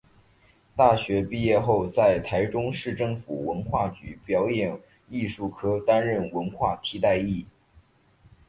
[0.75, 7.45] 大学毕业后在台中市政府文化局表演艺术科担任文化替代役。